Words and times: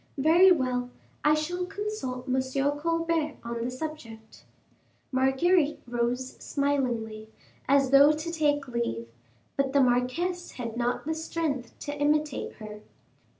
Very 0.17 0.51
well, 0.51 0.89
I 1.23 1.35
shall 1.35 1.67
consult 1.67 2.27
M. 2.27 2.41
Colbert 2.79 3.35
on 3.43 3.63
the 3.63 3.69
subject." 3.69 4.45
Marguerite 5.11 5.79
rose 5.85 6.37
smilingly, 6.39 7.29
as 7.69 7.91
though 7.91 8.11
to 8.11 8.31
take 8.31 8.67
leave, 8.67 9.09
but 9.57 9.73
the 9.73 9.79
marquise 9.79 10.53
had 10.53 10.75
not 10.75 11.05
the 11.05 11.13
strength 11.13 11.77
to 11.81 11.93
imitate 11.95 12.53
her. 12.53 12.81